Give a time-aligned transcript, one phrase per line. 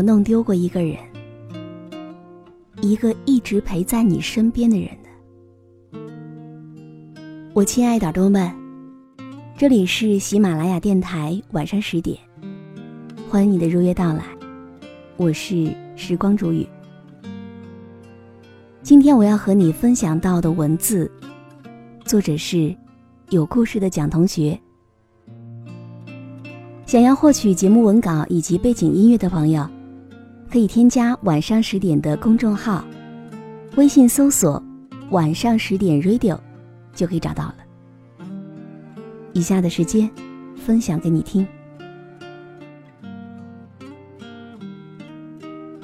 [0.00, 0.96] 有弄丢过一个人？
[2.80, 6.00] 一个一直陪在你身边的人呢？
[7.52, 8.50] 我亲爱的耳朵们，
[9.58, 12.16] 这里是喜马拉雅电台晚上十点，
[13.28, 14.24] 欢迎你的如约到来，
[15.18, 16.66] 我是时光煮雨。
[18.82, 21.12] 今天我要和你分享到的文字，
[22.06, 22.74] 作者是
[23.28, 24.58] 有故事的蒋同学。
[26.86, 29.68] 想要获取节目文稿以及背景音乐的朋友，
[30.50, 32.84] 可以添加晚上十点的公众号，
[33.76, 34.60] 微信搜索
[35.10, 36.36] “晚上十点 radio”，
[36.92, 37.54] 就可以找到了。
[39.32, 40.10] 以下的时间，
[40.56, 41.46] 分享给你听。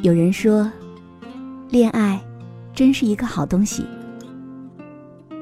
[0.03, 0.69] 有人说，
[1.71, 2.21] 恋爱
[2.75, 3.85] 真是一个好东西，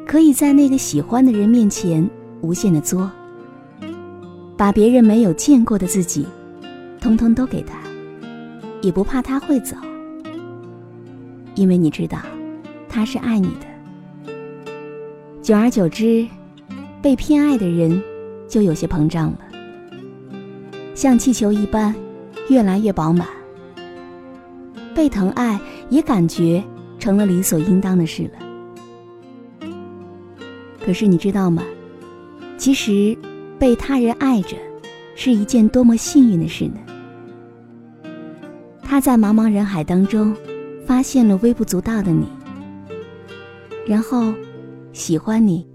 [0.06, 2.06] 可以在那个喜欢的人面前
[2.42, 3.10] 无限的作。
[4.54, 6.26] 把别人没有见过的自己，
[7.00, 7.78] 通通都给他，
[8.84, 9.74] 也不怕他会走，
[11.54, 12.18] 因为你知道，
[12.88, 13.66] 他是爱你的。
[15.40, 16.26] 久而久之，
[17.00, 18.02] 被偏爱的人
[18.46, 19.38] 就有些膨胀了，
[20.94, 21.94] 像气球一般，
[22.50, 23.26] 越来越饱满。
[24.94, 25.58] 被疼爱
[25.88, 26.62] 也感觉
[26.98, 29.68] 成了理所应当的事了。
[30.84, 31.62] 可是你知道吗？
[32.58, 33.16] 其实。
[33.56, 34.56] 被他人爱着，
[35.14, 36.80] 是一件多么幸运的事呢？
[38.94, 40.32] 他在茫茫人海当中，
[40.86, 42.28] 发现了微不足道的你，
[43.84, 44.32] 然后
[44.92, 45.66] 喜欢你，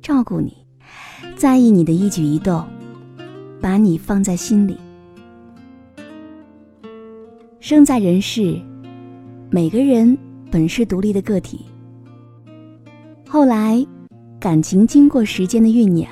[0.00, 0.56] 照顾你，
[1.34, 2.64] 在意你的一举一动，
[3.60, 4.78] 把你放在心里。
[7.58, 8.56] 生在人世，
[9.50, 10.16] 每个人
[10.48, 11.66] 本是独立的个体，
[13.28, 13.84] 后来
[14.38, 16.08] 感情经过时间的酝酿。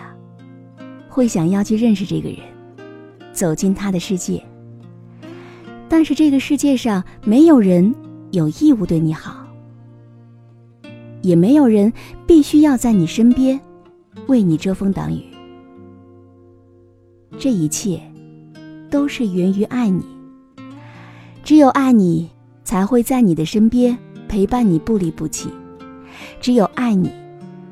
[1.09, 2.39] 会想要去认识这个人，
[3.33, 4.43] 走进他的世界。
[5.89, 7.95] 但是这个世界上没有人
[8.33, 9.47] 有义务对你好，
[11.23, 11.93] 也没有人
[12.27, 13.59] 必须要在你身边
[14.27, 15.23] 为你遮风挡雨。
[17.39, 18.01] 这一切
[18.91, 20.05] 都是源于爱你。
[21.45, 22.29] 只有爱你，
[22.65, 23.97] 才会在你的身边
[24.27, 25.49] 陪伴你不离不弃；
[26.41, 27.13] 只有爱你，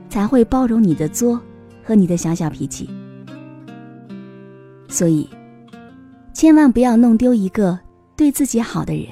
[0.08, 1.40] 才会包容你的作
[1.82, 2.88] 和你的小小脾气。
[4.86, 5.28] 所以，
[6.32, 7.76] 千万不要弄丢一个
[8.16, 9.06] 对自己好的人。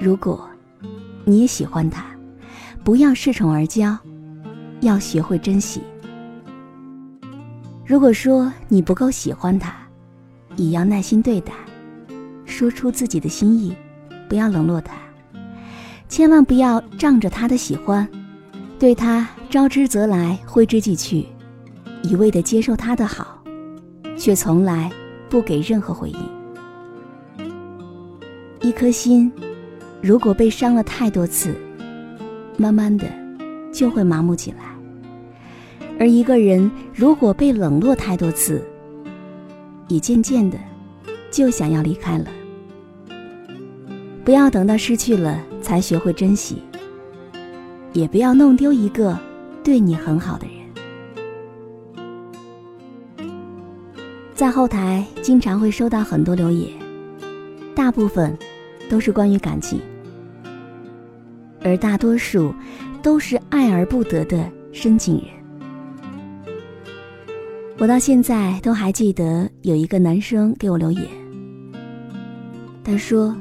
[0.00, 0.48] 如果
[1.24, 2.04] 你也喜欢他，
[2.84, 3.96] 不要恃宠而骄，
[4.80, 5.82] 要学会珍惜。
[7.84, 9.74] 如果说你不够喜欢他，
[10.56, 11.52] 也要耐心对待，
[12.44, 13.74] 说出自己的心意，
[14.28, 14.94] 不要冷落他。
[16.08, 18.08] 千万不要仗着他的喜欢，
[18.78, 21.26] 对他招之则来，挥之即去，
[22.02, 23.36] 一味的接受他的好。
[24.16, 24.90] 却从来
[25.30, 26.37] 不给任何回应。
[28.68, 29.32] 一颗心，
[30.02, 31.54] 如果被伤了太多次，
[32.58, 33.06] 慢慢的
[33.72, 34.58] 就会麻木起来；
[35.98, 38.62] 而一个人如果被冷落太多次，
[39.88, 40.58] 也渐渐的
[41.30, 42.26] 就想要离开了。
[44.22, 46.62] 不要等到失去了才学会珍惜，
[47.94, 49.18] 也不要弄丢一个
[49.64, 50.54] 对你很好的人。
[54.34, 56.70] 在后台经常会收到很多留言，
[57.74, 58.36] 大部分
[58.88, 59.80] 都是关于感情，
[61.62, 62.54] 而大多数
[63.02, 65.26] 都是爱而不得的深情人。
[67.78, 71.04] 我到现在都还记得有一个男生给我留言，
[72.82, 73.36] 他说：“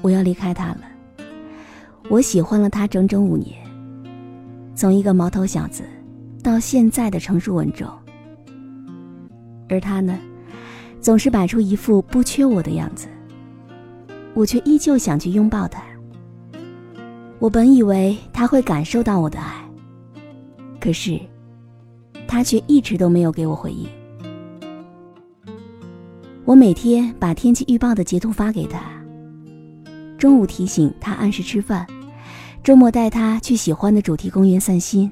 [0.00, 0.82] 我要离开他了，
[2.08, 3.56] 我喜欢了他整整五年，
[4.76, 5.82] 从一个毛头小子，
[6.40, 7.88] 到现在的成熟稳重。
[9.68, 10.16] 而他呢，
[11.00, 13.08] 总是摆出一副不缺我的样子，
[14.36, 15.82] 我却依旧想去拥抱他。
[17.38, 19.64] 我本以为他会感受到我的爱，
[20.78, 21.18] 可是，
[22.28, 23.88] 他却一直都没有给我回应。
[26.44, 28.78] 我每天把天气预报的截图发给他，
[30.18, 31.86] 中午提醒他按时吃饭。
[32.62, 35.10] 周末带他去喜欢的主题公园散心，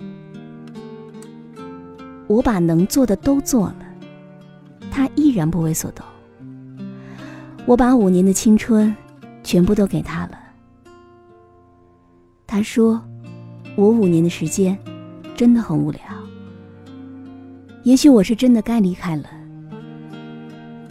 [2.27, 3.77] 我把能做的都做了，
[4.91, 6.05] 他依然不为所动。
[7.65, 8.95] 我把五年的青春
[9.45, 10.39] 全部都给他了，
[12.47, 13.01] 他说
[13.77, 14.77] ：“我五年的时间
[15.37, 16.01] 真的很无聊。”
[17.85, 19.29] 也许我是真的该离开了。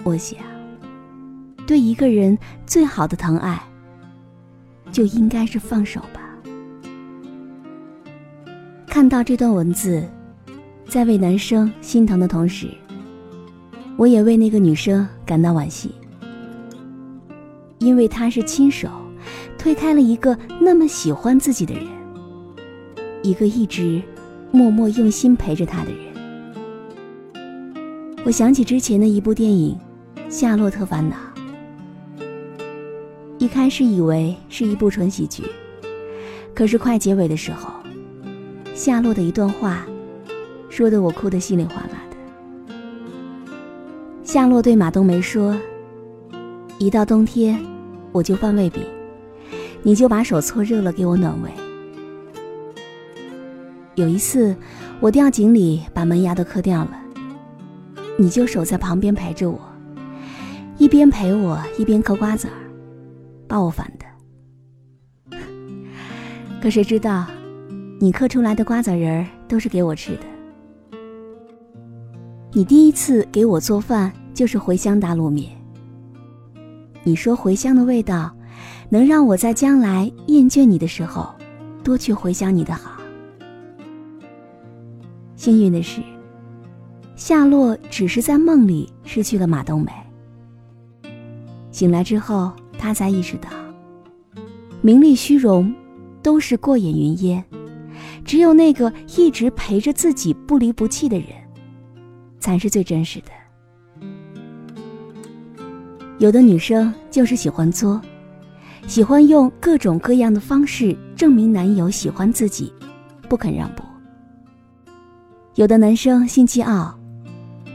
[0.03, 0.37] 我想，
[1.65, 3.59] 对一个人最好的疼爱，
[4.91, 6.21] 就应该是放手吧。
[8.85, 10.07] 看到这段文字，
[10.85, 12.67] 在为男生心疼的同时，
[13.97, 15.95] 我也为那个女生感到惋惜，
[17.83, 18.87] 因为他是亲手
[19.57, 21.85] 推开了一个那么喜欢自己的人，
[23.21, 24.01] 一个一直
[24.51, 25.99] 默默用心陪着他的人。
[28.25, 29.77] 我想起之前的一部电影
[30.29, 31.17] 《夏洛特烦恼》，
[33.37, 35.43] 一开始以为是一部纯喜剧，
[36.55, 37.69] 可是快结尾的时候。
[38.73, 39.85] 夏洛的一段话，
[40.69, 42.15] 说的我哭得稀里哗啦的。
[44.23, 45.55] 夏洛对马冬梅说
[46.79, 47.59] ：“一到冬天，
[48.13, 48.81] 我就放胃饼，
[49.81, 51.49] 你就把手搓热了给我暖胃。
[53.95, 54.55] 有一次，
[55.01, 56.97] 我掉井里把门牙都磕掉了，
[58.17, 59.59] 你就守在旁边陪着我，
[60.77, 62.53] 一边陪我一边嗑瓜子儿，
[63.47, 65.37] 把我烦的。
[66.61, 67.27] 可谁知道？”
[67.99, 70.99] 你嗑出来的瓜子仁儿都是给我吃的。
[72.51, 75.49] 你第一次给我做饭就是茴香打卤面。
[77.03, 78.33] 你说茴香的味道，
[78.89, 81.33] 能让我在将来厌倦你的时候，
[81.83, 82.91] 多去回想你的好。
[85.35, 86.01] 幸运的是，
[87.15, 89.91] 夏洛只是在梦里失去了马冬梅。
[91.71, 93.49] 醒来之后，他才意识到，
[94.81, 95.73] 名利虚荣，
[96.21, 97.43] 都是过眼云烟。
[98.23, 101.27] 只有那个一直陪着自己不离不弃的人，
[102.39, 103.42] 才是最真实的。
[106.23, 107.99] 有的女生就是喜欢作，
[108.87, 112.71] 喜欢用各种各样的方式证明男友喜欢自己，
[113.27, 113.83] 不肯让步。
[115.55, 116.97] 有的男生心气傲，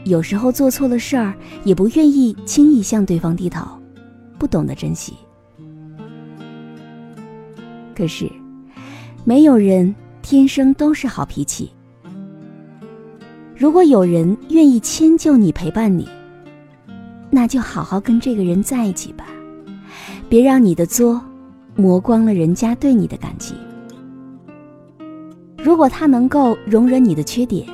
[0.03, 1.31] 有时候做错了事儿
[1.63, 3.63] 也不愿意轻易向对方低头，
[4.39, 5.13] 不懂得珍惜。
[7.95, 8.27] 可是，
[9.23, 9.95] 没有人。
[10.21, 11.71] 天生都是好脾气。
[13.55, 16.07] 如果有人愿意迁就你、陪伴你，
[17.39, 19.23] 那就好好跟这个人在一起吧，
[20.27, 21.21] 别让你的作
[21.73, 23.55] 磨光了人家对你的感激。
[25.57, 27.65] 如果他能够容忍你的缺点，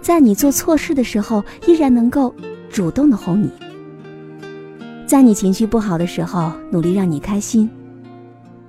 [0.00, 2.32] 在你做错事的时候依然能够
[2.70, 3.50] 主动的哄你，
[5.04, 7.68] 在你情绪不好的时候努力让你开心。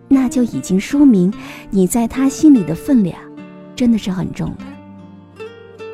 [0.08, 1.32] 那就已经说明
[1.70, 3.16] 你在他心里的分量，
[3.76, 5.86] 真的是很重的。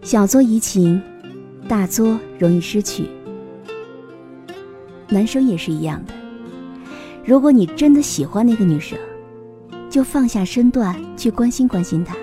[0.00, 0.98] 小作怡情，
[1.68, 3.06] 大作容易失去。
[5.10, 6.14] 男生也是一样的。
[7.24, 8.98] 如果你真的喜欢那个女生，
[9.90, 12.16] 就放下身段去关心关心她。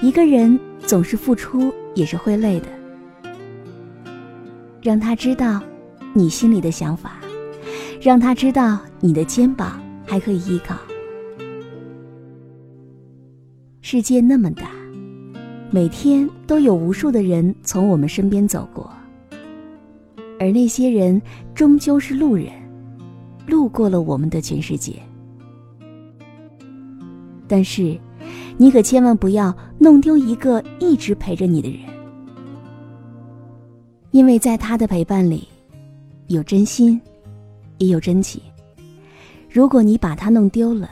[0.00, 2.66] 一个人总是付出也是会累的，
[4.82, 5.62] 让他知道
[6.12, 7.12] 你心里的想法。
[7.98, 10.76] 让他知道你的肩膀还可以依靠。
[13.80, 14.70] 世界那么大，
[15.70, 18.92] 每天都有无数的人从我们身边走过，
[20.38, 21.20] 而那些人
[21.54, 22.48] 终究是路人，
[23.46, 24.94] 路过了我们的全世界。
[27.48, 27.98] 但是，
[28.56, 31.80] 你可千万不要弄丢一个一直陪着你的人，
[34.10, 35.46] 因为在他的陪伴里，
[36.26, 37.00] 有真心。
[37.78, 38.40] 也有真情。
[39.50, 40.88] 如果你把它弄丢了，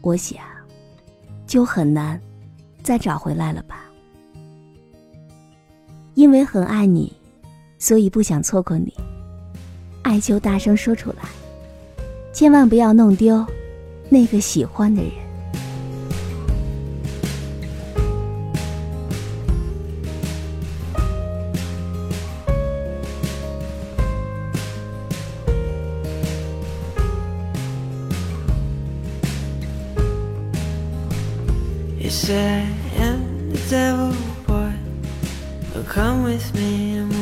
[0.00, 0.38] 我想，
[1.44, 2.20] 就很难
[2.84, 3.90] 再找回来了吧。
[6.14, 7.12] 因为很爱你，
[7.86, 8.92] 所以不想错过你
[10.02, 11.18] 爱就大声说出来
[12.32, 13.46] 千万不要弄丢
[14.08, 15.12] 那个喜欢的人
[32.00, 32.66] You say
[32.98, 34.12] I am the devil
[34.44, 34.72] boy,
[35.86, 37.15] come with me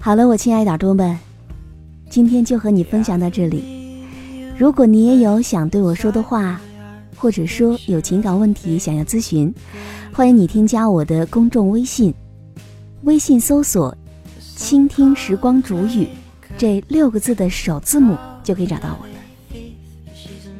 [0.00, 1.18] 好了，我亲爱的耳朵们，
[2.08, 4.04] 今天就和你分享到这里。
[4.56, 6.60] 如果你也有想对我说的话，
[7.16, 9.54] 或者说有情感问题想要咨询，
[10.12, 12.14] 欢迎你添加我的公众微信，
[13.02, 13.94] 微信搜索
[14.56, 16.08] “倾听时光煮雨”
[16.56, 19.12] 这六个字的首字母就可以找到我了。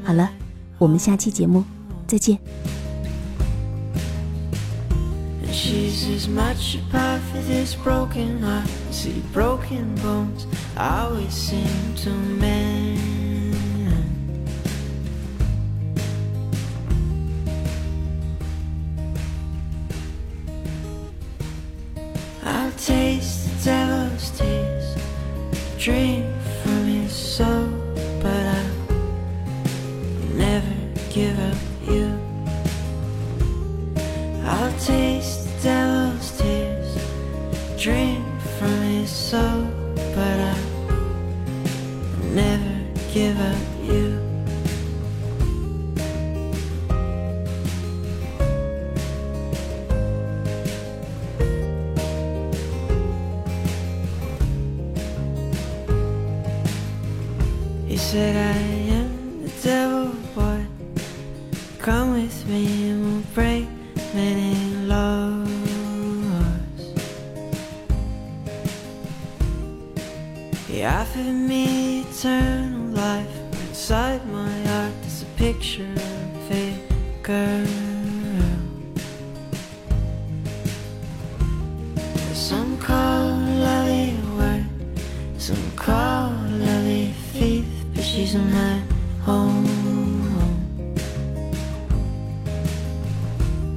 [0.04, 0.30] 好了，
[0.78, 1.64] 我们下期节目
[2.06, 2.38] 再见。
[5.58, 8.68] She's as much a part for this broken heart.
[8.92, 10.46] See, broken bones
[10.76, 13.00] always seem to mend.
[22.44, 24.96] I'll taste the devil's tears,
[25.76, 26.17] drink
[58.10, 58.58] said I
[58.96, 60.64] am the devil, boy.
[61.78, 63.68] Come with me and we'll break
[64.14, 64.54] many
[64.86, 65.46] laws.
[70.66, 73.36] He offered me eternal life.
[73.68, 76.78] Inside my heart, there's a picture of a
[77.22, 77.66] girl.
[82.32, 83.27] Some call
[88.18, 88.82] she's my
[89.22, 89.64] home.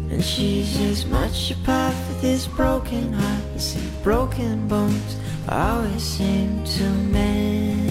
[0.10, 5.16] And she's as much a part of this broken heart as the broken bones
[5.48, 6.84] always seem to
[7.14, 7.91] mend.